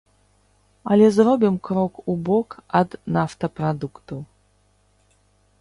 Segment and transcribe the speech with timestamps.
[0.93, 2.49] Але зробім крок убок
[2.81, 4.19] ад нафтапрадуктаў.